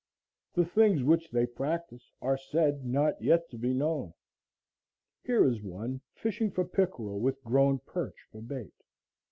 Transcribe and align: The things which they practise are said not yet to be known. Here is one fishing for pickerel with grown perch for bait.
The 0.55 0.65
things 0.65 1.03
which 1.03 1.29
they 1.29 1.45
practise 1.45 2.09
are 2.23 2.35
said 2.35 2.83
not 2.87 3.21
yet 3.21 3.47
to 3.51 3.57
be 3.59 3.71
known. 3.71 4.15
Here 5.23 5.45
is 5.47 5.61
one 5.61 6.01
fishing 6.15 6.49
for 6.49 6.65
pickerel 6.65 7.19
with 7.19 7.43
grown 7.43 7.77
perch 7.85 8.15
for 8.31 8.41
bait. 8.41 8.73